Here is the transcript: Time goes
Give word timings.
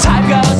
Time 0.00 0.28
goes 0.28 0.55